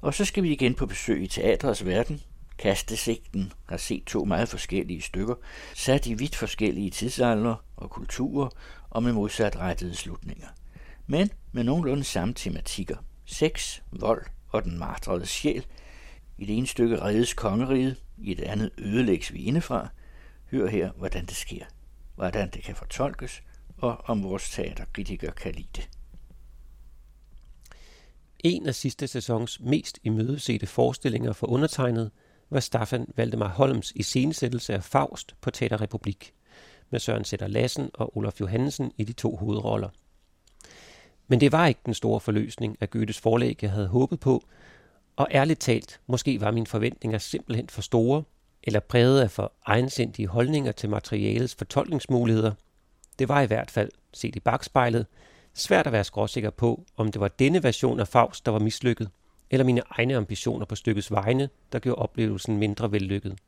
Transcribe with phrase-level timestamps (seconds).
[0.00, 2.20] Og så skal vi igen på besøg i teatrets verden.
[2.58, 5.34] Kastesigten har set to meget forskellige stykker,
[5.74, 8.48] sat i vidt forskellige tidsalder og kulturer
[8.90, 10.48] og med modsatrettede slutninger.
[11.06, 12.96] Men med nogenlunde samme tematikker.
[13.24, 15.66] Sex, vold og den martrede sjæl.
[16.38, 19.88] I det ene stykke reddes kongeriget, i det andet ødelægges vi indefra.
[20.50, 21.64] Hør her, hvordan det sker,
[22.14, 23.42] hvordan det kan fortolkes,
[23.76, 25.88] og om vores teaterkritiker kan lide det.
[28.44, 32.10] En af sidste sæsons mest imødesete forestillinger for undertegnet
[32.50, 36.34] var Staffan Valdemar Holms iscenesættelse af Faust på Teater Republik,
[36.90, 39.88] med Søren Sætter Lassen og Olaf Johansen i de to hovedroller.
[41.28, 44.44] Men det var ikke den store forløsning af Goethes forlæg, jeg havde håbet på,
[45.16, 48.22] og ærligt talt, måske var mine forventninger simpelthen for store,
[48.62, 52.52] eller præget af for egensindige holdninger til materialets fortolkningsmuligheder.
[53.18, 55.06] Det var i hvert fald, set i bagspejlet,
[55.54, 59.10] svært at være skråsikker på, om det var denne version af Faust, der var mislykket,
[59.50, 63.38] eller mine egne ambitioner på stykkets vegne, der gjorde oplevelsen mindre vellykket.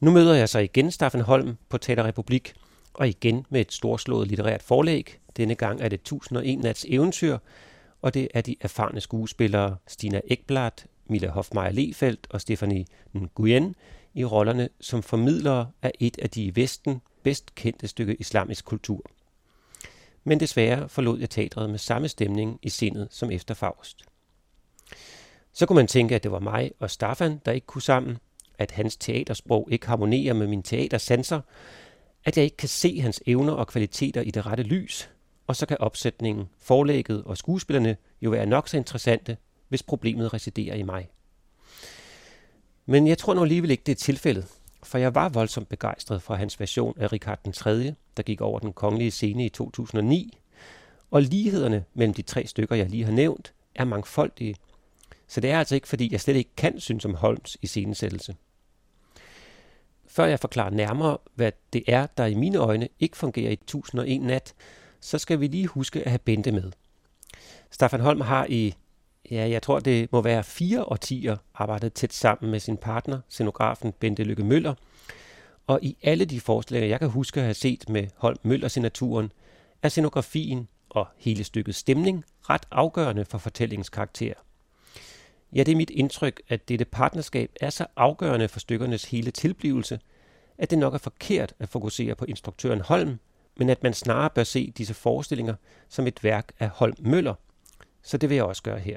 [0.00, 2.54] Nu møder jeg så igen Staffen Holm på Teater Republik,
[2.94, 5.18] og igen med et storslået litterært forlæg.
[5.36, 7.38] Denne gang er det 1001 nats eventyr,
[8.02, 10.70] og det er de erfarne skuespillere Stina Ekblad,
[11.06, 12.84] Mille Hofmeier Lefeldt og Stephanie
[13.14, 13.74] Nguyen
[14.14, 19.10] i rollerne som formidlere af et af de i Vesten bedst kendte stykke islamisk kultur.
[20.28, 24.02] Men desværre forlod jeg teatret med samme stemning i sindet som efter Faust.
[25.52, 28.18] Så kunne man tænke, at det var mig og Staffan, der ikke kunne sammen,
[28.58, 31.40] at hans teatersprog ikke harmonerer med min teatersanser,
[32.24, 35.10] at jeg ikke kan se hans evner og kvaliteter i det rette lys,
[35.46, 39.36] og så kan opsætningen, forlægget og skuespillerne jo være nok så interessante,
[39.68, 41.08] hvis problemet residerer i mig.
[42.86, 44.46] Men jeg tror nu alligevel ikke, det er tilfældet,
[44.82, 48.58] for jeg var voldsomt begejstret for hans version af Richard den 3., der gik over
[48.58, 50.38] den kongelige scene i 2009,
[51.10, 54.54] og lighederne mellem de tre stykker, jeg lige har nævnt, er mangfoldige.
[55.28, 58.36] Så det er altså ikke, fordi jeg slet ikke kan synes om Holms i scenesættelse.
[60.06, 64.20] Før jeg forklarer nærmere, hvad det er, der i mine øjne ikke fungerer i 1001
[64.20, 64.54] nat,
[65.00, 66.72] så skal vi lige huske at have Bente med.
[67.70, 68.74] Staffan Holm har i,
[69.30, 73.92] ja, jeg tror det må være fire årtier arbejdet tæt sammen med sin partner, scenografen
[73.92, 74.74] Bente Lykke Møller.
[75.68, 79.32] Og i alle de forslag, jeg kan huske at have set med Holm Møller-signaturen,
[79.82, 84.32] er scenografien og hele stykkets stemning ret afgørende for fortællingens karakter.
[85.52, 90.00] Ja, det er mit indtryk, at dette partnerskab er så afgørende for stykkernes hele tilblivelse,
[90.58, 93.18] at det nok er forkert at fokusere på instruktøren Holm,
[93.56, 95.54] men at man snarere bør se disse forestillinger
[95.88, 97.34] som et værk af Holm Møller.
[98.02, 98.96] Så det vil jeg også gøre her.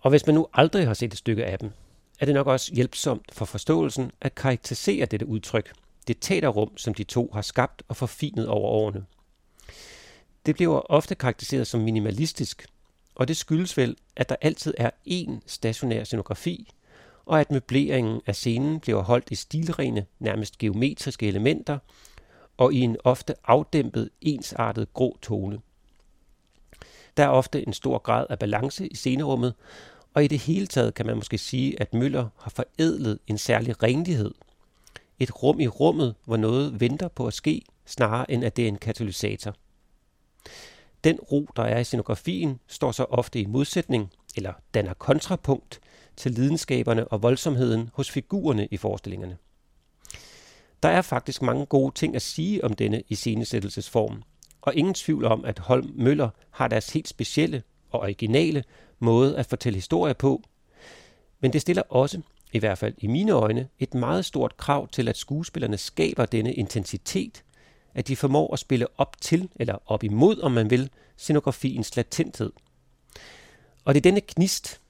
[0.00, 1.72] Og hvis man nu aldrig har set et stykke af dem,
[2.20, 5.72] er det nok også hjælpsomt for forståelsen at karakterisere dette udtryk,
[6.08, 9.04] det teaterrum, som de to har skabt og forfinet over årene.
[10.46, 12.66] Det bliver ofte karakteriseret som minimalistisk,
[13.14, 16.70] og det skyldes vel, at der altid er én stationær scenografi,
[17.26, 21.78] og at møbleringen af scenen bliver holdt i stilrene, nærmest geometriske elementer,
[22.56, 25.58] og i en ofte afdæmpet, ensartet grå tone.
[27.16, 29.54] Der er ofte en stor grad af balance i scenerummet,
[30.14, 33.82] og i det hele taget kan man måske sige, at Møller har forædlet en særlig
[33.82, 34.34] renlighed.
[35.18, 38.68] Et rum i rummet, hvor noget venter på at ske, snarere end at det er
[38.68, 39.54] en katalysator.
[41.04, 45.80] Den ro, der er i scenografien, står så ofte i modsætning, eller danner kontrapunkt,
[46.16, 49.36] til lidenskaberne og voldsomheden hos figurerne i forestillingerne.
[50.82, 54.22] Der er faktisk mange gode ting at sige om denne iscenesættelsesform,
[54.60, 57.62] og ingen tvivl om, at Holm Møller har deres helt specielle
[57.94, 58.64] og originale
[58.98, 60.42] måde at fortælle historier på.
[61.40, 62.20] Men det stiller også,
[62.52, 66.54] i hvert fald i mine øjne, et meget stort krav til, at skuespillerne skaber denne
[66.54, 67.44] intensitet,
[67.94, 72.52] at de formår at spille op til, eller op imod, om man vil, scenografiens latenthed.
[73.84, 74.80] Og det er denne gnist,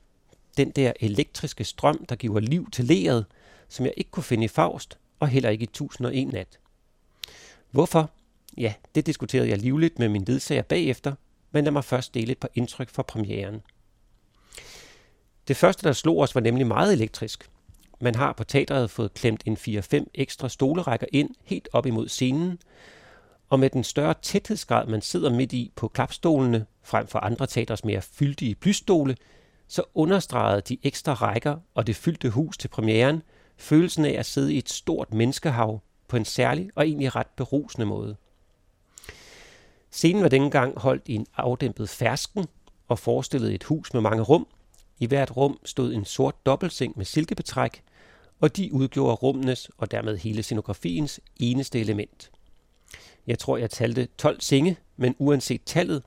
[0.56, 3.26] den der elektriske strøm, der giver liv til leret,
[3.68, 6.58] som jeg ikke kunne finde i Faust, og heller ikke i 1001 nat.
[7.70, 8.10] Hvorfor?
[8.56, 11.14] Ja, det diskuterede jeg livligt med min ledsager bagefter,
[11.54, 13.62] men lad mig først dele et par indtryk fra premieren.
[15.48, 17.50] Det første, der slog os, var nemlig meget elektrisk.
[18.00, 22.58] Man har på teatret fået klemt en 4-5 ekstra stolerækker ind helt op imod scenen,
[23.48, 27.84] og med den større tæthedsgrad, man sidder midt i på klapstolene, frem for andre teaters
[27.84, 29.16] mere fyldige plystole,
[29.68, 33.22] så understregede de ekstra rækker og det fyldte hus til premieren
[33.56, 37.86] følelsen af at sidde i et stort menneskehav på en særlig og egentlig ret berusende
[37.86, 38.16] måde.
[39.94, 42.46] Scenen var dengang holdt i en afdæmpet fersken
[42.88, 44.46] og forestillede et hus med mange rum.
[44.98, 47.82] I hvert rum stod en sort dobbeltseng med silkebetræk,
[48.40, 52.30] og de udgjorde rummenes og dermed hele scenografiens eneste element.
[53.26, 56.02] Jeg tror, jeg talte 12 senge, men uanset tallet,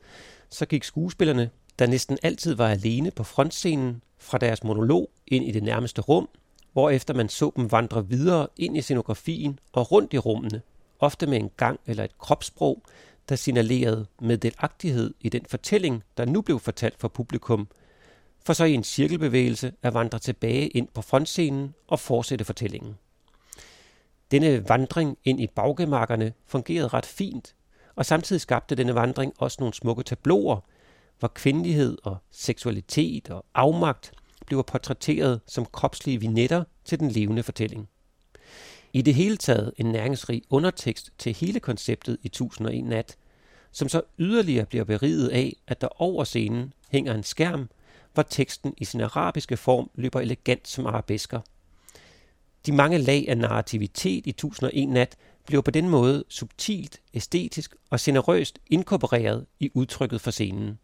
[0.50, 1.50] så gik skuespillerne,
[1.80, 6.30] der næsten altid var alene på frontscenen fra deres monolog ind i det nærmeste rum,
[6.74, 10.62] hvorefter man så dem vandre videre ind i scenografien og rundt i rummene,
[11.00, 12.84] ofte med en gang eller et kropssprog,
[13.30, 17.68] der signalerede med delagtighed i den fortælling, der nu blev fortalt for publikum,
[18.46, 22.98] for så i en cirkelbevægelse at vandre tilbage ind på frontscenen og fortsætte fortællingen.
[24.32, 27.56] Denne vandring ind i baggemarkerne fungerede ret fint,
[27.96, 30.60] og samtidig skabte denne vandring også nogle smukke tabloer,
[31.20, 34.12] hvor kvindelighed og seksualitet og afmagt
[34.46, 37.90] bliver portrætteret som kropslige vignetter til den levende fortælling.
[38.94, 43.18] I det hele taget en næringsrig undertekst til hele konceptet i 1001 nat,
[43.72, 47.70] som så yderligere bliver beriget af, at der over scenen hænger en skærm,
[48.14, 51.42] hvor teksten i sin arabiske form løber elegant som arabesker.
[52.66, 58.00] De mange lag af narrativitet i 1001 nat bliver på den måde subtilt, æstetisk og
[58.02, 60.80] generøst inkorporeret i udtrykket for scenen.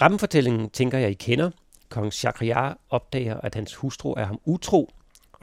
[0.00, 1.50] Rammefortællingen tænker jeg, I kender.
[1.88, 4.90] Kong Shakriar opdager, at hans hustru er ham utro,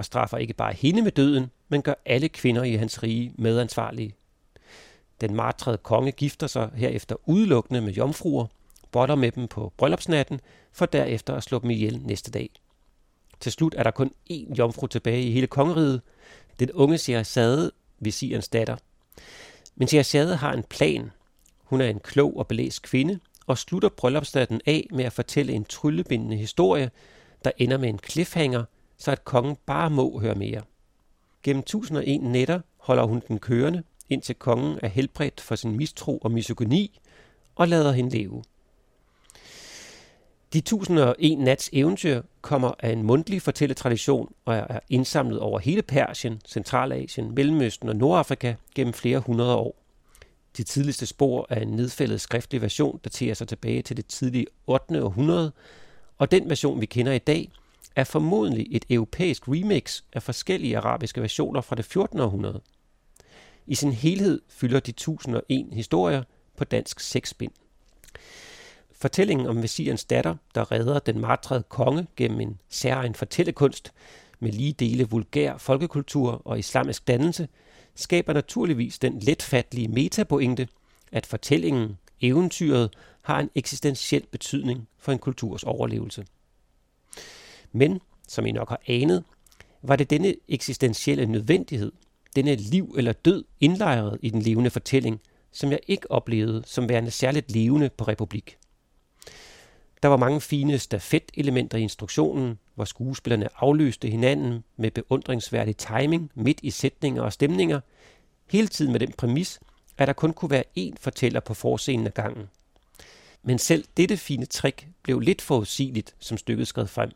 [0.01, 4.15] og straffer ikke bare hende med døden, men gør alle kvinder i hans rige medansvarlige.
[5.21, 8.48] Den martrede konge gifter sig herefter udelukkende med jomfruer,
[8.92, 12.50] botter med dem på bryllupsnatten, for derefter at slå dem ihjel næste dag.
[13.39, 16.01] Til slut er der kun én jomfru tilbage i hele kongeriget,
[16.59, 18.77] den unge Sherazade, visirens datter.
[19.75, 21.12] Men Sherazade har en plan.
[21.63, 25.65] Hun er en klog og belæst kvinde, og slutter bryllupsnatten af med at fortælle en
[25.65, 26.92] tryllebindende historie,
[27.45, 28.63] der ender med en cliffhanger,
[29.01, 30.62] så at kongen bare må høre mere.
[31.44, 36.31] Gennem 1001 nætter holder hun den kørende, indtil kongen er helbredt for sin mistro og
[36.31, 37.00] misogyni,
[37.56, 38.44] og lader hende leve.
[40.53, 46.42] De 1001 nats eventyr kommer af en mundtlig fortælletradition og er indsamlet over hele Persien,
[46.48, 49.75] Centralasien, Mellemøsten og Nordafrika gennem flere hundrede år.
[50.57, 55.03] De tidligste spor af en nedfældet skriftlig version daterer sig tilbage til det tidlige 8.
[55.03, 55.51] århundrede,
[56.18, 57.51] og den version, vi kender i dag,
[57.95, 62.19] er formodentlig et europæisk remix af forskellige arabiske versioner fra det 14.
[62.19, 62.61] århundrede.
[63.67, 66.23] I sin helhed fylder de 1001 historier
[66.57, 67.51] på dansk seks bind.
[68.91, 73.93] Fortællingen om Messias datter, der redder den martrede konge gennem en særlig fortællekunst
[74.39, 77.47] med lige dele vulgær folkekultur og islamisk dannelse,
[77.95, 80.67] skaber naturligvis den letfattelige metapointe,
[81.11, 86.25] at fortællingen, eventyret, har en eksistentiel betydning for en kulturs overlevelse.
[87.71, 89.23] Men, som I nok har anet,
[89.81, 91.91] var det denne eksistentielle nødvendighed,
[92.35, 95.21] denne liv eller død indlejret i den levende fortælling,
[95.51, 98.57] som jeg ikke oplevede som værende særligt levende på Republik.
[100.03, 106.59] Der var mange fine stafet-elementer i instruktionen, hvor skuespillerne afløste hinanden med beundringsværdig timing midt
[106.63, 107.79] i sætninger og stemninger,
[108.50, 109.59] hele tiden med den præmis,
[109.97, 112.50] at der kun kunne være én fortæller på forscenen af gangen.
[113.44, 117.12] Men selv dette fine trick blev lidt forudsigeligt, som stykket skred frem.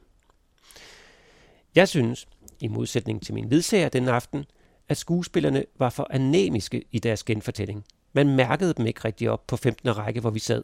[1.76, 2.28] Jeg synes,
[2.60, 4.46] i modsætning til min ledsager den aften,
[4.90, 7.86] at skuespillerne var for anemiske i deres genfortælling.
[8.14, 9.98] Man mærkede dem ikke rigtig op på 15.
[9.98, 10.64] række, hvor vi sad.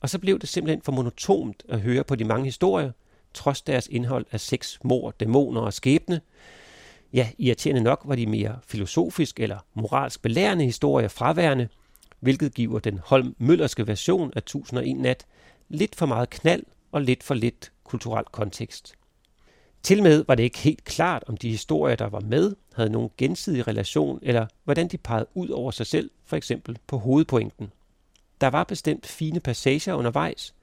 [0.00, 2.92] Og så blev det simpelthen for monotont at høre på de mange historier,
[3.34, 6.20] trods deres indhold af sex, mor, dæmoner og skæbne.
[7.12, 11.68] Ja, irriterende nok var de mere filosofisk eller moralsk belærende historier fraværende,
[12.20, 15.26] hvilket giver den Holm-Møllerske version af 1001 nat
[15.68, 16.62] lidt for meget knald
[16.92, 18.94] og lidt for lidt kulturel kontekst.
[19.84, 23.10] Til med var det ikke helt klart, om de historier, der var med, havde nogen
[23.18, 27.72] gensidig relation, eller hvordan de pegede ud over sig selv, for eksempel på hovedpointen.
[28.40, 30.54] Der var bestemt fine passager undervejs,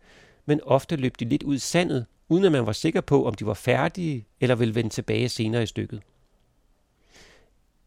[0.46, 3.34] men ofte løb de lidt ud i sandet, uden at man var sikker på, om
[3.34, 6.02] de var færdige eller ville vende tilbage senere i stykket.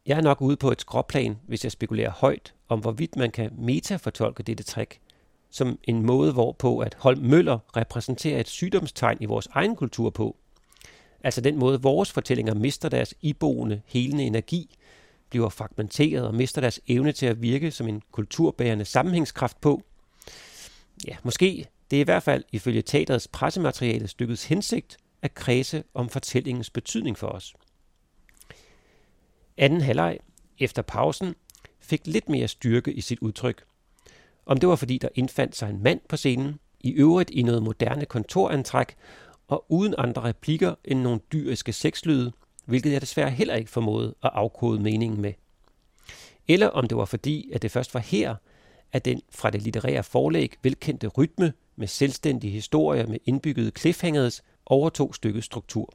[0.07, 3.51] Jeg er nok ude på et skråplan, hvis jeg spekulerer højt om, hvorvidt man kan
[3.59, 5.01] metafortolke dette trick,
[5.51, 10.37] som en måde hvorpå, at Holm Møller repræsenterer et sygdomstegn i vores egen kultur på.
[11.25, 14.77] Altså den måde, vores fortællinger mister deres iboende, helende energi,
[15.31, 19.83] bliver fragmenteret og mister deres evne til at virke som en kulturbærende sammenhængskraft på.
[21.07, 21.67] Ja, måske.
[21.91, 27.19] Det er i hvert fald ifølge teaterets pressemateriale stykkets hensigt at kredse om fortællingens betydning
[27.19, 27.55] for os.
[29.57, 30.19] Anden halvleg,
[30.59, 31.35] efter pausen,
[31.81, 33.65] fik lidt mere styrke i sit udtryk.
[34.47, 37.63] Om det var fordi, der indfandt sig en mand på scenen, i øvrigt i noget
[37.63, 38.95] moderne kontorantræk,
[39.55, 42.33] og uden andre replikker end nogle dyriske sexlyde,
[42.65, 45.33] hvilket jeg desværre heller ikke formåede at afkode meningen med.
[46.49, 48.35] Eller om det var fordi, at det først var her,
[48.93, 55.15] at den fra det litterære forlæg velkendte rytme med selvstændige historier med indbyggede cliffhangers overtog
[55.15, 55.95] stykkets struktur.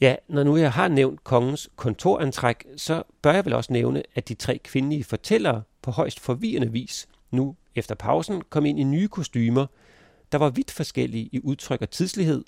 [0.00, 4.28] Ja, når nu jeg har nævnt kongens kontorantræk, så bør jeg vel også nævne, at
[4.28, 9.08] de tre kvindelige fortællere på højst forvirrende vis nu efter pausen kom ind i nye
[9.08, 9.66] kostymer,
[10.34, 12.44] der var vidt forskellige i udtryk og tidslighed,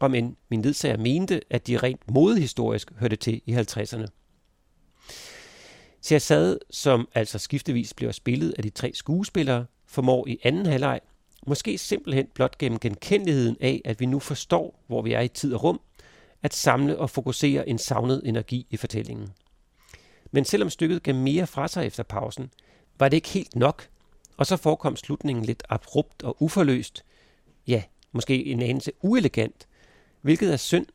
[0.00, 4.06] om end min ledsager mente, at de rent modehistorisk hørte til i 50'erne.
[6.02, 11.00] Sherzade, som altså skiftevis bliver spillet af de tre skuespillere, formår i anden halvleg,
[11.46, 15.54] måske simpelthen blot gennem genkendeligheden af, at vi nu forstår, hvor vi er i tid
[15.54, 15.80] og rum,
[16.42, 19.28] at samle og fokusere en savnet energi i fortællingen.
[20.30, 22.50] Men selvom stykket gav mere fra sig efter pausen,
[22.98, 23.88] var det ikke helt nok,
[24.36, 27.04] og så forekom slutningen lidt abrupt og uforløst,
[27.66, 27.82] ja,
[28.12, 29.68] måske en anelse uelegant,
[30.20, 30.86] hvilket er synd.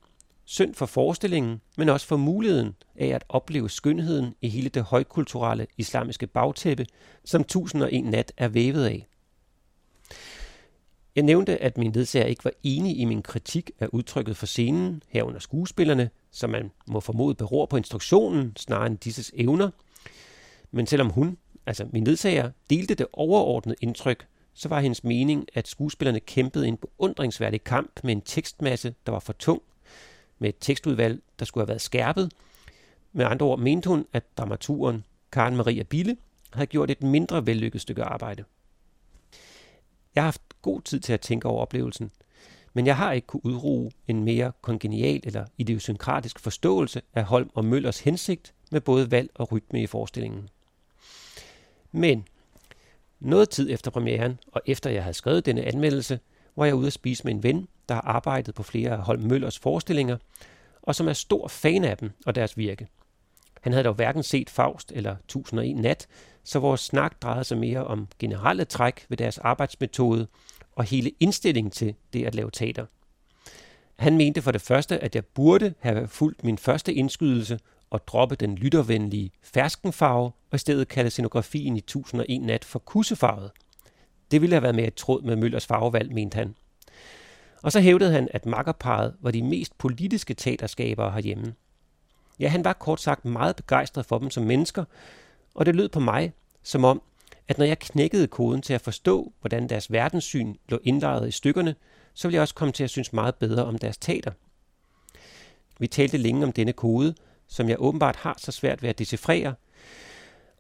[0.46, 5.68] Synd for forestillingen, men også for muligheden af at opleve skønheden i hele det højkulturelle
[5.78, 6.86] islamiske bagtæppe,
[7.26, 9.08] som 1001 nat er vævet af.
[11.16, 15.04] Jeg nævnte, at min ledsager ikke var enig i min kritik af udtrykket for scenen,
[15.08, 19.70] herunder skuespillerne, som man må formode beror på instruktionen snarere end disses evner.
[20.72, 25.68] Men selvom hun, altså min ledsager, delte det overordnede indtryk, så var hendes mening, at
[25.68, 29.62] skuespillerne kæmpede en beundringsværdig kamp med en tekstmasse, der var for tung,
[30.40, 32.32] med et tekstudvalg, der skulle have været skærpet.
[33.14, 36.18] Med andre ord mente hun, at dramaturen Karen Maria Bille
[36.54, 38.44] havde gjort et mindre vellykket stykke arbejde.
[40.16, 42.12] Jeg har haft god tid til at tænke over oplevelsen,
[42.74, 47.66] men jeg har ikke kunne udruge en mere kongenial eller idiosynkratisk forståelse af Holm og
[47.66, 50.50] Møllers hensigt med både valg og rytme i forestillingen.
[51.92, 52.26] Men
[53.22, 56.20] noget tid efter premieren, og efter jeg havde skrevet denne anmeldelse,
[56.56, 59.24] var jeg ude at spise med en ven, der har arbejdet på flere af Holm
[59.24, 60.18] Møllers forestillinger,
[60.82, 62.88] og som er stor fan af dem og deres virke.
[63.62, 66.08] Han havde dog hverken set Faust eller 1001 Nat,
[66.44, 70.28] så vores snak drejede sig mere om generelle træk ved deres arbejdsmetode
[70.76, 72.86] og hele indstillingen til det at lave teater.
[73.96, 77.60] Han mente for det første, at jeg burde have fulgt min første indskydelse
[77.92, 83.52] og droppe den lyttervenlige ferskenfarve og i stedet kalde scenografien i 1001 nat for kussefarvet.
[84.32, 86.56] Det ville have været mere et tråd med Møllers farvevalg, mente han.
[87.62, 91.54] Og så hævdede han, at makkerparet var de mest politiske teaterskabere herhjemme.
[92.40, 94.86] Ja, han var kort sagt meget begejstret for dem som mennesker,
[95.56, 96.34] og det lød på mig,
[96.64, 97.02] som om,
[97.48, 101.76] at når jeg knækkede koden til at forstå, hvordan deres verdenssyn lå indlejret i stykkerne,
[102.14, 104.32] så ville jeg også komme til at synes meget bedre om deres teater.
[105.80, 107.16] Vi talte længe om denne kode,
[107.52, 109.56] som jeg åbenbart har så svært ved at decifrere,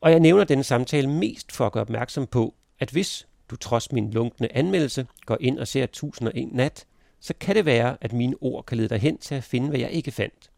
[0.01, 3.91] og jeg nævner denne samtale mest for at gøre opmærksom på, at hvis du trods
[3.91, 6.85] min lunkne anmeldelse går ind og ser 1001 nat,
[7.19, 9.79] så kan det være, at mine ord kan lede dig hen til at finde, hvad
[9.79, 10.51] jeg ikke fandt.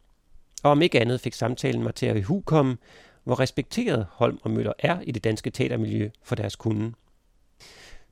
[0.62, 2.76] Og om ikke andet fik samtalen mig til at ihukomme,
[3.24, 6.92] hvor respekteret Holm og Møller er i det danske teatermiljø for deres kunde.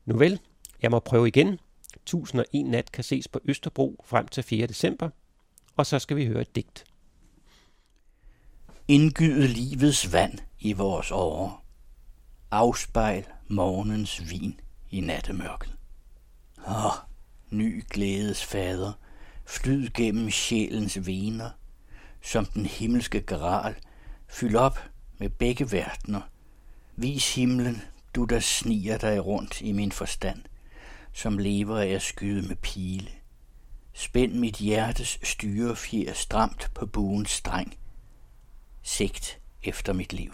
[0.04, 0.40] Nu vel,
[0.82, 1.58] jeg må prøve igen.
[1.96, 4.66] 1001 nat kan ses på Østerbro frem til 4.
[4.66, 5.10] december,
[5.76, 6.84] og så skal vi høre et digt.
[8.92, 11.56] Indgyde livets vand i vores åre.
[12.50, 15.76] Afspejl morgens vin i nattemørket.
[16.68, 16.92] Åh,
[17.50, 18.92] ny glædes fader,
[19.44, 21.50] flyd gennem sjælens vener,
[22.22, 23.74] som den himmelske gral,
[24.28, 24.78] fyld op
[25.18, 26.20] med begge verdener.
[26.96, 27.82] Vis himlen,
[28.14, 30.42] du der sniger dig rundt i min forstand,
[31.12, 33.10] som lever af at skyde med pile.
[33.92, 37.76] Spænd mit hjertes styrefjer stramt på buens streng.
[38.82, 40.32] Sigt efter mit liv.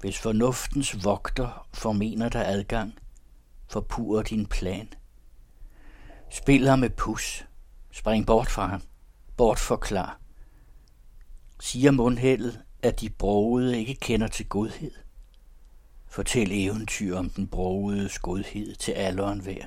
[0.00, 2.94] Hvis fornuftens vogter formener dig adgang,
[3.68, 4.88] forpurer din plan.
[6.30, 7.46] Spil ham med pus.
[7.90, 8.82] Spring bort fra ham.
[9.36, 10.20] Bort forklar.
[11.60, 14.92] Siger mundhældet, at de brogede ikke kender til godhed?
[16.06, 19.64] Fortæl eventyr om den brogedes godhed til alderen hver.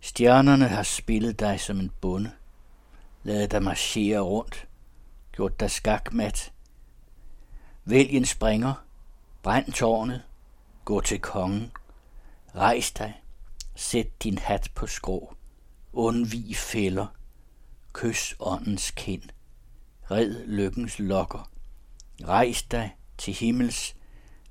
[0.00, 2.30] Stjernerne har spillet dig som en bonde,
[3.22, 4.68] lavet dig marchere rundt,
[5.32, 6.52] gjort dig skakmat.
[7.84, 8.74] Vælg en springer,
[9.42, 10.22] brænd tårnet,
[10.84, 11.72] gå til kongen,
[12.54, 13.22] rejs dig,
[13.74, 15.34] sæt din hat på skrå,
[15.92, 17.06] undvig fælder,
[17.92, 19.22] kys åndens kind
[20.12, 21.50] red lykkens lokker.
[22.24, 23.96] Rejs dig til himmels,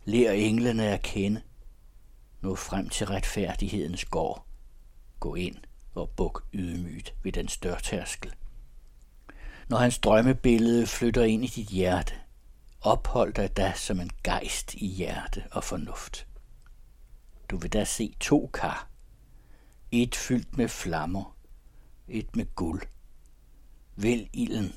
[0.06, 1.42] lær englene at kende.
[2.42, 4.46] Nå frem til retfærdighedens gård.
[5.20, 5.56] Gå ind
[5.94, 8.34] og buk ydmygt ved den størtærskel.
[9.72, 12.14] Når hans drømmebillede flytter ind i dit hjerte,
[12.82, 16.28] ophold dig da som en gejst i hjerte og fornuft.
[17.50, 18.90] Du vil da se to kar.
[19.92, 21.38] Et fyldt med flammer,
[22.08, 22.82] et med guld.
[23.96, 24.74] Vælg ilden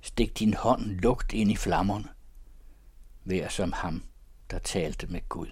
[0.00, 2.08] Stik din hånd lugt ind i flammerne.
[3.24, 4.04] Vær som ham,
[4.50, 5.48] der talte med Gud.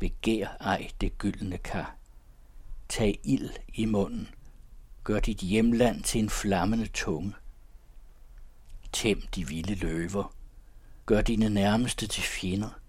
[0.00, 1.96] Begær ej det gyldne kar.
[2.88, 4.28] Tag ild i munden.
[5.04, 7.34] Gør dit hjemland til en flammende tunge.
[8.92, 10.34] Tæm de vilde løver.
[11.06, 12.80] Gør dine nærmeste til fjender.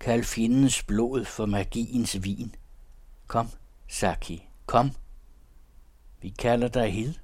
[0.00, 2.54] Kald fjendens blod for magiens vin.
[3.26, 3.48] Kom,
[3.88, 4.90] Saki, kom.
[6.22, 7.14] Vi kalder dig hed.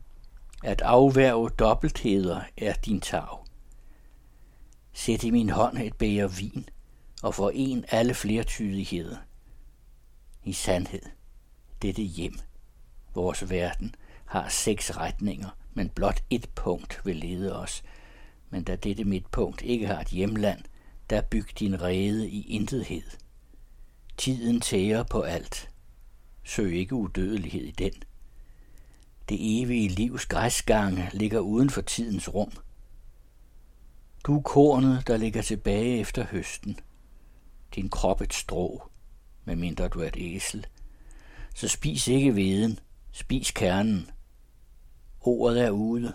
[0.62, 3.28] At afværge dobbeltheder er din tag.
[4.92, 6.68] Sæt i min hånd et bæger vin,
[7.22, 9.16] og foren alle flertydigheder.
[10.44, 11.02] I sandhed,
[11.82, 12.38] dette hjem,
[13.16, 13.94] vores verden,
[14.24, 17.82] har seks retninger, men blot et punkt vil lede os.
[18.50, 20.60] Men da dette midtpunkt ikke har et hjemland,
[21.10, 23.10] der byg din rede i intethed.
[24.16, 25.70] Tiden tærer på alt.
[26.44, 27.92] Søg ikke udødelighed i den.
[29.28, 32.52] Det evige livs græsgange ligger uden for tidens rum.
[34.24, 36.78] Du er kornet, der ligger tilbage efter høsten.
[37.74, 38.88] Din krop et strå,
[39.44, 40.66] medmindre du er et æsel.
[41.54, 42.78] Så spis ikke veden,
[43.16, 44.10] spis kernen.
[45.20, 46.14] Ordet er ude.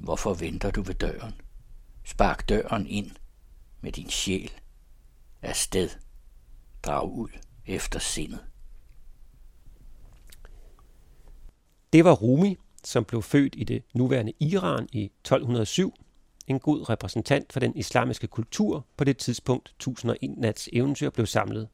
[0.00, 1.34] Hvorfor venter du ved døren?
[2.04, 3.10] Spark døren ind
[3.80, 4.50] med din sjæl.
[5.42, 5.88] Afsted.
[6.82, 7.28] Drag ud
[7.66, 8.40] efter sindet.
[11.92, 15.94] Det var Rumi, som blev født i det nuværende Iran i 1207.
[16.46, 21.68] En god repræsentant for den islamiske kultur på det tidspunkt 1001 nats eventyr blev samlet.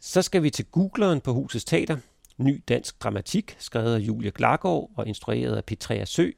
[0.00, 1.96] Så skal vi til Googleren på Husets Teater.
[2.38, 6.30] Ny dansk dramatik, skrevet af Julie Glagård og instrueret af Petrea Sø,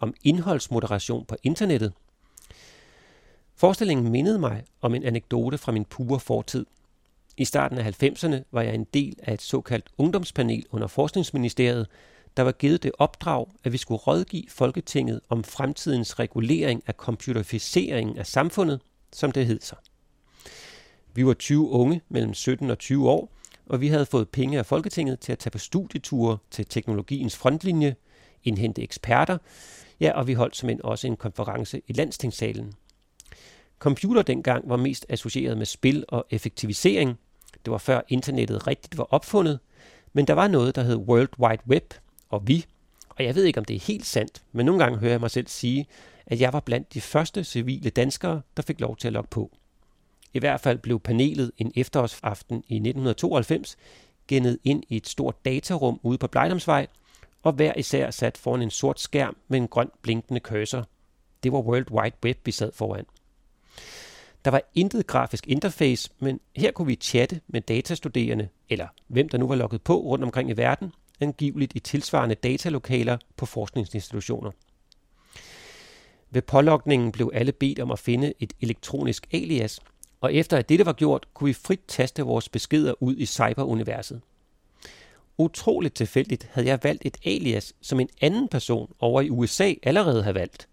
[0.00, 1.92] om indholdsmoderation på internettet.
[3.56, 6.66] Forestillingen mindede mig om en anekdote fra min pure fortid–
[7.40, 11.86] i starten af 90'erne var jeg en del af et såkaldt ungdomspanel under Forskningsministeriet,
[12.36, 18.18] der var givet det opdrag, at vi skulle rådgive Folketinget om fremtidens regulering af computerificeringen
[18.18, 18.80] af samfundet,
[19.12, 19.78] som det hed sig.
[21.14, 23.32] Vi var 20 unge mellem 17 og 20 år,
[23.70, 27.94] og vi havde fået penge af Folketinget til at tage på studieture til teknologiens frontlinje,
[28.44, 29.38] indhente eksperter,
[30.00, 32.72] ja, og vi holdt som en også en konference i landstingssalen.
[33.78, 37.18] Computer dengang var mest associeret med spil og effektivisering,
[37.64, 39.58] det var før internettet rigtigt var opfundet,
[40.12, 41.94] men der var noget, der hed World Wide Web,
[42.28, 42.66] og vi,
[43.08, 45.30] og jeg ved ikke, om det er helt sandt, men nogle gange hører jeg mig
[45.30, 45.86] selv sige,
[46.26, 49.50] at jeg var blandt de første civile danskere, der fik lov til at logge på.
[50.34, 53.76] I hvert fald blev panelet en efterårsaften i 1992
[54.28, 56.86] gennet ind i et stort datarum ude på Blejdomsvej,
[57.42, 60.86] og hver især sat foran en sort skærm med en grøn blinkende cursor.
[61.42, 63.04] Det var World Wide Web, vi sad foran.
[64.44, 69.38] Der var intet grafisk interface, men her kunne vi chatte med datastuderende, eller hvem der
[69.38, 74.50] nu var logget på rundt omkring i verden, angiveligt i tilsvarende datalokaler på forskningsinstitutioner.
[76.30, 79.80] Ved pålogningen blev alle bedt om at finde et elektronisk alias,
[80.20, 84.20] og efter at dette var gjort, kunne vi frit taste vores beskeder ud i cyberuniverset.
[85.38, 90.22] Utroligt tilfældigt havde jeg valgt et alias, som en anden person over i USA allerede
[90.22, 90.68] havde valgt.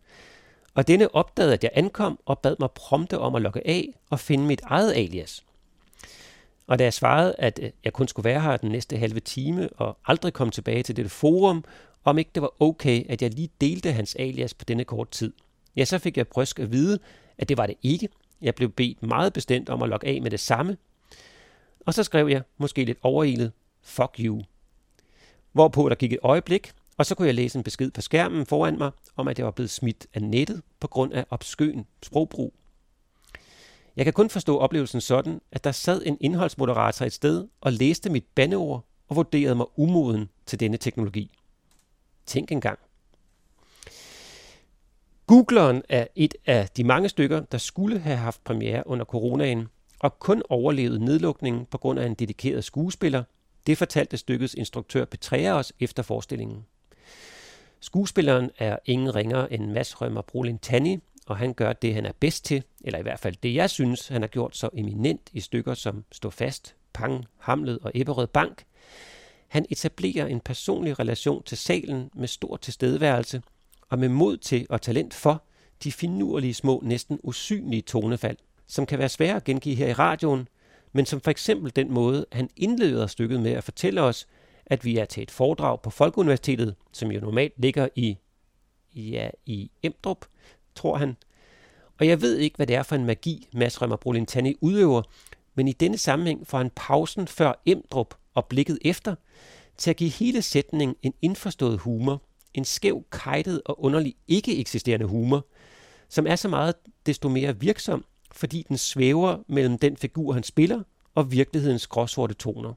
[0.73, 4.19] Og denne opdagede, at jeg ankom og bad mig prompte om at logge af og
[4.19, 5.43] finde mit eget alias.
[6.67, 9.69] Og da jeg svarede, at øh, jeg kun skulle være her den næste halve time
[9.69, 11.63] og aldrig komme tilbage til dette forum,
[12.03, 15.33] om ikke det var okay, at jeg lige delte hans alias på denne kort tid,
[15.75, 16.99] ja, så fik jeg brysk at vide,
[17.37, 18.09] at det var det ikke.
[18.41, 20.77] Jeg blev bedt meget bestemt om at logge af med det samme.
[21.79, 24.43] Og så skrev jeg, måske lidt overilet, fuck you.
[25.51, 28.77] Hvorpå der gik et øjeblik, og så kunne jeg læse en besked på skærmen foran
[28.77, 32.53] mig, om at jeg var blevet smidt af nettet på grund af obskøn sprogbrug.
[33.95, 38.09] Jeg kan kun forstå oplevelsen sådan, at der sad en indholdsmoderator et sted og læste
[38.09, 41.31] mit bandeord og vurderede mig umoden til denne teknologi.
[42.25, 42.79] Tænk engang.
[45.27, 49.67] Googleren er et af de mange stykker, der skulle have haft premiere under coronaen,
[49.99, 53.23] og kun overlevede nedlukningen på grund af en dedikeret skuespiller.
[53.67, 56.65] Det fortalte stykkets instruktør Petrea os efter forestillingen.
[57.79, 62.13] Skuespilleren er ingen ringere end Mads Rømer Brolin Tanni, og han gør det, han er
[62.19, 65.39] bedst til, eller i hvert fald det, jeg synes, han har gjort så eminent i
[65.39, 68.63] stykker som Stå fast, Pang, Hamlet og Ebberød Bank.
[69.47, 73.41] Han etablerer en personlig relation til salen med stor tilstedeværelse
[73.89, 75.43] og med mod til og talent for
[75.83, 80.47] de finurlige små, næsten usynlige tonefald, som kan være svære at gengive her i radioen,
[80.93, 84.27] men som for eksempel den måde, han indleder stykket med at fortælle os,
[84.65, 88.17] at vi er til et foredrag på Folkeuniversitetet, som jo normalt ligger i,
[88.95, 90.25] ja, i Emdrup,
[90.75, 91.17] tror han.
[91.99, 95.01] Og jeg ved ikke, hvad det er for en magi, Mads Rømmer Brolintani udøver,
[95.55, 99.15] men i denne sammenhæng får han pausen før Emdrup og blikket efter,
[99.77, 102.21] til at give hele sætningen en indforstået humor,
[102.57, 105.45] en skæv, kajtet og underlig ikke eksisterende humor,
[106.09, 106.73] som er så meget
[107.05, 110.83] desto mere virksom, fordi den svæver mellem den figur, han spiller,
[111.15, 112.73] og virkelighedens gråsorte toner.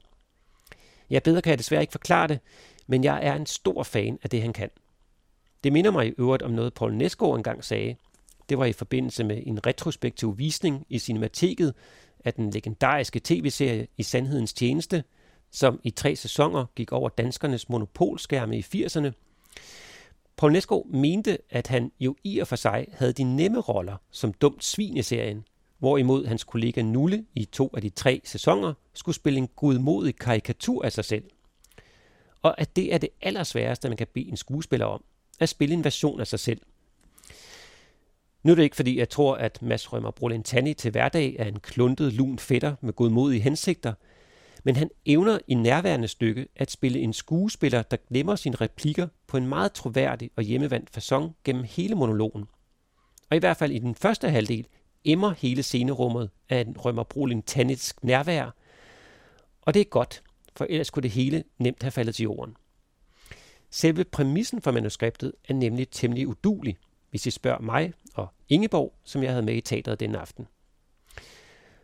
[1.09, 2.39] Ja, bedre kan jeg desværre ikke forklare det,
[2.87, 4.69] men jeg er en stor fan af det, han kan.
[5.63, 7.95] Det minder mig i øvrigt om noget, Paul Nesgaard engang sagde.
[8.49, 11.73] Det var i forbindelse med en retrospektiv visning i Cinemateket
[12.25, 15.03] af den legendariske tv-serie I Sandhedens Tjeneste,
[15.51, 19.11] som i tre sæsoner gik over danskernes monopolskærme i 80'erne.
[20.37, 24.33] Paul Nesgaard mente, at han jo i og for sig havde de nemme roller som
[24.33, 25.45] dumt svin i serien,
[25.79, 30.85] hvorimod hans kollega Nulle i to af de tre sæsoner skulle spille en godmodig karikatur
[30.85, 31.23] af sig selv.
[32.41, 35.03] Og at det er det allersværeste, man kan bede en skuespiller om,
[35.39, 36.61] at spille en version af sig selv.
[38.43, 41.59] Nu er det ikke, fordi jeg tror, at Mads Rømer Brolentani til hverdag er en
[41.59, 43.93] kluntet, lun fætter med godmodige hensigter,
[44.63, 49.37] men han evner i nærværende stykke at spille en skuespiller, der glemmer sine replikker på
[49.37, 52.45] en meget troværdig og hjemmevandt façon gennem hele monologen.
[53.29, 54.67] Og i hvert fald i den første halvdel
[55.05, 58.55] emmer hele scenerummet af en Rømmer tannisk nærvær,
[59.61, 60.23] og det er godt,
[60.55, 62.55] for ellers kunne det hele nemt have faldet til jorden.
[63.69, 66.77] Selve præmissen for manuskriptet er nemlig temmelig udulig,
[67.09, 70.47] hvis I spørger mig og Ingeborg, som jeg havde med i teateret den aften.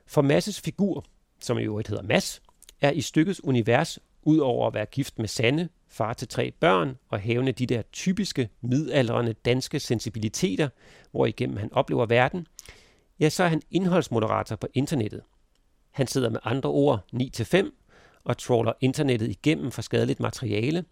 [0.08, 1.06] For Masses figur,
[1.40, 2.42] som i øvrigt hedder Mass,
[2.82, 7.19] er i stykkets univers, udover at være gift med Sande, far til tre børn og
[7.19, 10.69] hævne de der typiske midaldrende danske sensibiliteter,
[11.12, 12.47] hvor igennem han oplever verden,
[13.19, 15.21] ja, så er han indholdsmoderator på internettet.
[15.91, 17.71] Han sidder med andre ord 9-5
[18.23, 20.86] og trawler internettet igennem for skadeligt materiale.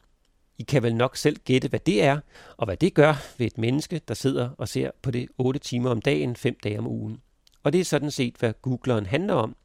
[0.58, 2.20] I kan vel nok selv gætte, hvad det er,
[2.58, 5.90] og hvad det gør ved et menneske, der sidder og ser på det 8 timer
[5.90, 7.22] om dagen, 5 dage om ugen.
[7.64, 9.56] Og det er sådan set, hvad googleren handler om.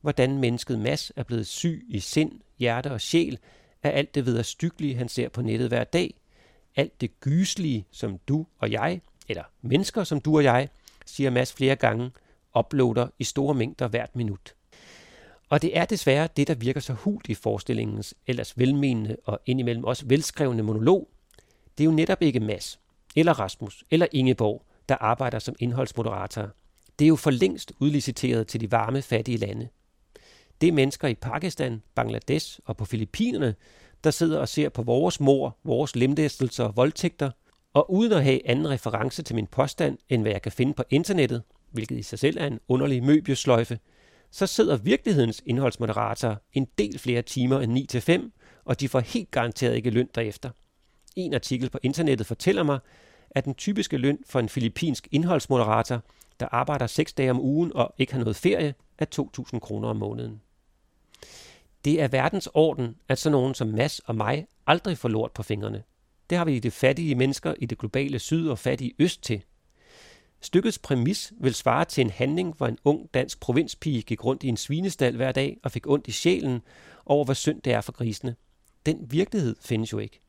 [0.00, 3.38] Hvordan mennesket Mass er blevet syg i sind, hjerte og sjæl
[3.86, 6.14] af alt det vederstyggelige, han ser på nettet hver dag.
[6.76, 10.68] Alt det gyslige, som du og jeg, eller mennesker som du og jeg,
[11.06, 12.10] siger Mads flere gange,
[12.58, 14.54] uploader i store mængder hvert minut.
[15.48, 19.84] Og det er desværre det, der virker så hult i forestillingens ellers velmenende og indimellem
[19.84, 21.08] også velskrevne monolog.
[21.78, 22.80] Det er jo netop ikke Mads,
[23.16, 26.50] eller Rasmus, eller Ingeborg, der arbejder som indholdsmoderator.
[26.98, 29.68] Det er jo for længst udliciteret til de varme, fattige lande.
[30.60, 33.54] Det er mennesker i Pakistan, Bangladesh og på Filippinerne,
[34.04, 37.30] der sidder og ser på vores mor, vores lemlæstelser og voldtægter,
[37.74, 40.84] og uden at have anden reference til min påstand, end hvad jeg kan finde på
[40.90, 41.42] internettet,
[41.72, 43.78] hvilket i sig selv er en underlig møbiesløjfe,
[44.30, 49.76] så sidder virkelighedens indholdsmoderator en del flere timer end 9-5, og de får helt garanteret
[49.76, 50.50] ikke løn derefter.
[51.16, 52.78] En artikel på internettet fortæller mig,
[53.30, 56.02] at den typiske løn for en filippinsk indholdsmoderator,
[56.40, 59.06] der arbejder 6 dage om ugen og ikke har noget ferie, er
[59.54, 60.40] 2.000 kroner om måneden.
[61.86, 65.42] Det er verdens orden, at sådan nogen som Mass og mig aldrig får lort på
[65.42, 65.82] fingrene.
[66.30, 69.42] Det har vi de fattige mennesker i det globale syd og fattige øst til–
[70.40, 74.48] Stykkets præmis vil svare til en handling, hvor en ung dansk provinspige gik rundt i
[74.48, 76.62] en svinestal hver dag og fik ondt i sjælen
[77.06, 78.36] over, hvor synd det er for grisene.
[78.86, 80.20] Den virkelighed findes jo ikke.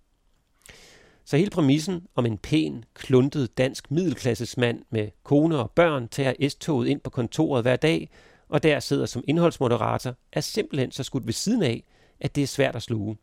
[1.25, 6.87] Så hele præmissen om en pæn, kluntet dansk middelklassesmand med kone og børn tager S-toget
[6.87, 8.09] ind på kontoret hver dag,
[8.49, 11.83] og der sidder som indholdsmoderator, er simpelthen så skudt ved siden af,
[12.19, 13.17] at det er svært at sluge.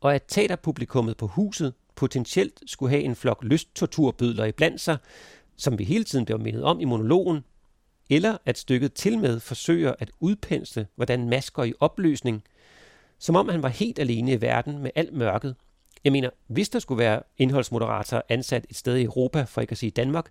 [0.00, 4.96] Og at teaterpublikummet på huset potentielt skulle have en flok lysttorturbødler i blandt sig,
[5.56, 7.44] som vi hele tiden bliver mindet om i monologen,
[8.10, 12.42] eller at stykket til med forsøger at udpensle, hvordan masker i opløsning,
[13.18, 15.56] som om han var helt alene i verden med alt mørket.
[16.04, 19.78] Jeg mener, hvis der skulle være indholdsmoderator ansat et sted i Europa, for ikke at
[19.78, 20.30] sige Danmark,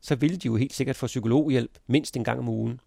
[0.00, 2.80] så ville de jo helt sikkert få psykologhjælp mindst en gang om ugen.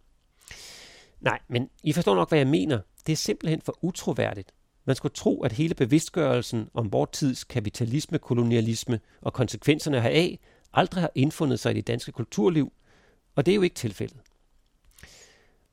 [1.23, 2.79] Nej, men I forstår nok, hvad jeg mener.
[3.07, 4.51] Det er simpelthen for utroværdigt.
[4.85, 10.39] Man skulle tro, at hele bevidstgørelsen om vores tids kapitalisme, kolonialisme og konsekvenserne heraf
[10.73, 12.73] aldrig har indfundet sig i det danske kulturliv,
[13.35, 14.17] og det er jo ikke tilfældet.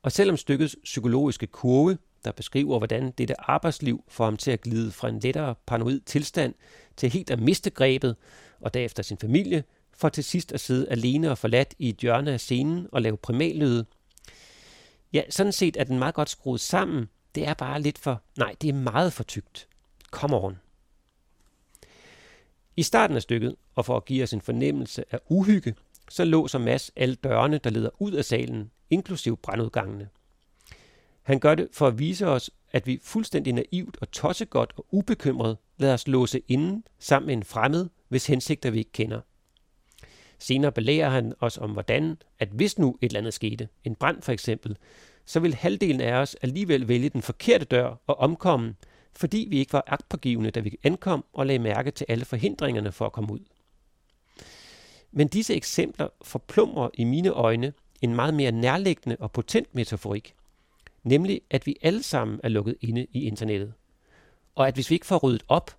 [0.03, 4.91] Og selvom stykkets psykologiske kurve, der beskriver, hvordan dette arbejdsliv får ham til at glide
[4.91, 6.53] fra en lettere paranoid tilstand
[6.97, 8.15] til helt at miste grebet,
[8.59, 12.31] og derefter sin familie, for til sidst at sidde alene og forladt i et hjørne
[12.31, 13.85] af scenen og lave primallyde.
[15.13, 18.21] Ja, sådan set er den meget godt skruet sammen, det er bare lidt for...
[18.37, 19.67] Nej, det er meget for tykt.
[20.11, 20.57] Come on.
[22.75, 25.75] I starten af stykket, og for at give os en fornemmelse af uhygge,
[26.09, 30.09] så låser Mads alle dørene, der leder ud af salen, inklusiv brandudgangene.
[31.21, 35.57] Han gør det for at vise os, at vi fuldstændig naivt og tossegodt og ubekymret
[35.77, 39.21] lader os låse inden sammen med en fremmed, hvis hensigter vi ikke kender.
[40.41, 44.21] Senere belærer han os om hvordan, at hvis nu et eller andet skete, en brand
[44.21, 44.77] for eksempel,
[45.25, 48.75] så vil halvdelen af os alligevel vælge den forkerte dør og omkomme,
[49.13, 53.05] fordi vi ikke var agtpågivende, da vi ankom og lagde mærke til alle forhindringerne for
[53.05, 53.39] at komme ud.
[55.11, 60.35] Men disse eksempler forplumrer i mine øjne en meget mere nærliggende og potent metaforik,
[61.03, 63.73] nemlig at vi alle sammen er lukket inde i internettet.
[64.55, 65.77] Og at hvis vi ikke får ryddet op,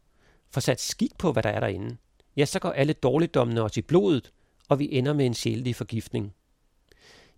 [0.50, 1.96] får sat skik på, hvad der er derinde,
[2.36, 4.32] ja, så går alle dårligdommene os i blodet,
[4.68, 6.34] og vi ender med en sjældig forgiftning.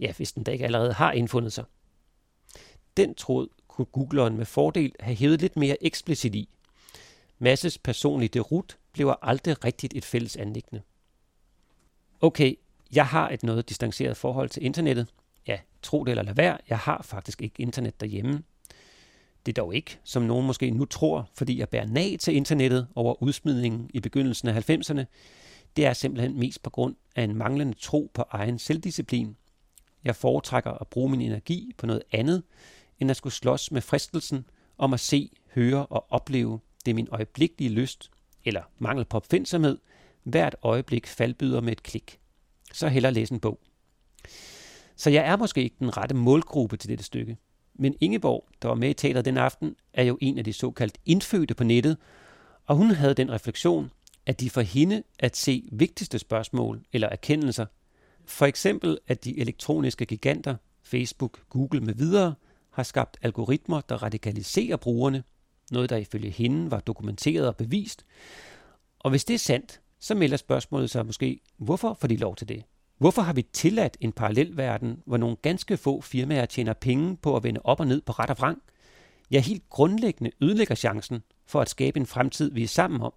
[0.00, 1.64] Ja, hvis den da ikke allerede har indfundet sig.
[2.96, 6.48] Den tråd kunne Googleren med fordel have hævet lidt mere eksplicit i.
[7.38, 10.82] Masses personlige derut bliver aldrig rigtigt et fælles anlæggende.
[12.20, 12.54] Okay,
[12.92, 15.06] jeg har et noget distanceret forhold til internettet.
[15.46, 18.42] Ja, tro det eller lad være, jeg har faktisk ikke internet derhjemme.
[19.46, 22.88] Det er dog ikke, som nogen måske nu tror, fordi jeg bærer nag til internettet
[22.94, 25.04] over udsmidningen i begyndelsen af 90'erne.
[25.76, 29.36] Det er simpelthen mest på grund af en manglende tro på egen selvdisciplin.
[30.04, 32.42] Jeg foretrækker at bruge min energi på noget andet,
[32.98, 34.46] end at skulle slås med fristelsen
[34.78, 38.10] om at se, høre og opleve det min øjeblikkelige lyst,
[38.44, 39.78] eller mangel på opfindsomhed,
[40.22, 42.18] hvert øjeblik faldbyder med et klik.
[42.72, 43.60] Så heller læse en bog.
[44.96, 47.36] Så jeg er måske ikke den rette målgruppe til dette stykke.
[47.74, 50.98] Men Ingeborg, der var med i teateret den aften, er jo en af de såkaldt
[51.06, 51.96] indfødte på nettet,
[52.66, 53.90] og hun havde den refleksion,
[54.26, 57.66] at de for hende at se vigtigste spørgsmål eller erkendelser,
[58.26, 62.34] for eksempel at de elektroniske giganter, Facebook, Google med videre,
[62.70, 65.24] har skabt algoritmer, der radikaliserer brugerne,
[65.70, 68.04] noget der ifølge hende var dokumenteret og bevist.
[68.98, 72.48] Og hvis det er sandt, så melder spørgsmålet sig måske, hvorfor får de lov til
[72.48, 72.64] det?
[72.98, 77.42] Hvorfor har vi tilladt en parallelverden, hvor nogle ganske få firmaer tjener penge på at
[77.42, 78.62] vende op og ned på ret og vrang?
[79.30, 83.12] Ja, helt grundlæggende ødelægger chancen for at skabe en fremtid, vi er sammen om.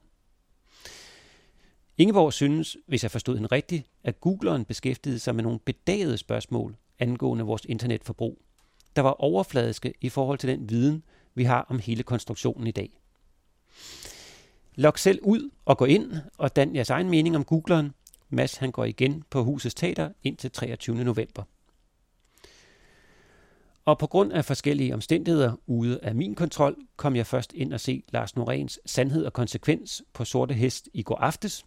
[1.97, 6.75] Ingeborg synes, hvis jeg forstod hende rigtigt, at Googleren beskæftigede sig med nogle bedagede spørgsmål
[6.99, 8.41] angående vores internetforbrug,
[8.95, 11.03] der var overfladiske i forhold til den viden,
[11.35, 12.99] vi har om hele konstruktionen i dag.
[14.75, 17.93] Log selv ud og gå ind og dan jeres egen mening om Googleren,
[18.29, 21.03] Mads han går igen på husets teater indtil 23.
[21.03, 21.43] november.
[23.85, 27.79] Og på grund af forskellige omstændigheder ude af min kontrol, kom jeg først ind og
[27.79, 31.65] se Lars Noréns Sandhed og Konsekvens på Sorte Hest i går aftes.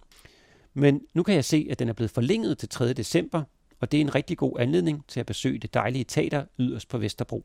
[0.75, 2.93] Men nu kan jeg se, at den er blevet forlænget til 3.
[2.93, 3.43] december,
[3.81, 6.99] og det er en rigtig god anledning til at besøge det dejlige teater yderst på
[6.99, 7.45] Vesterbro.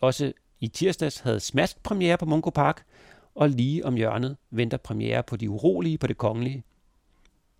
[0.00, 2.84] Også i tirsdags havde Smask premiere på Mungo Park,
[3.34, 6.64] og lige om hjørnet venter premiere på De Urolige på det Kongelige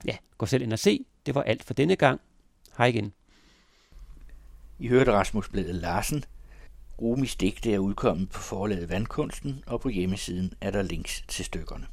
[0.05, 1.05] Ja, gå selv ind og se.
[1.27, 2.21] Det var alt for denne gang.
[2.77, 3.13] Hej igen.
[4.79, 6.25] I hørte Rasmus Blæde Larsen.
[7.03, 11.87] Rumis digte er udkommet på forlaget Vandkunsten, og på hjemmesiden er der links til stykkerne.